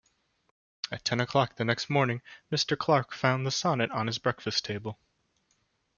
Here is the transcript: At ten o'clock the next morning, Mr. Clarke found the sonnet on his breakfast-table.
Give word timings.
At 0.91 1.05
ten 1.05 1.19
o'clock 1.21 1.57
the 1.57 1.63
next 1.63 1.87
morning, 1.87 2.23
Mr. 2.51 2.75
Clarke 2.75 3.13
found 3.13 3.45
the 3.45 3.51
sonnet 3.51 3.91
on 3.91 4.07
his 4.07 4.17
breakfast-table. 4.17 4.97